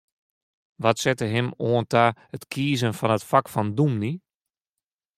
Wat 0.83 0.97
sette 1.03 1.27
him 1.35 1.49
oan 1.67 1.85
ta 1.91 2.05
it 2.35 2.43
kiezen 2.51 2.97
fan 2.99 3.15
it 3.17 3.27
fak 3.29 3.45
fan 3.53 3.69
dûmny? 3.77 4.13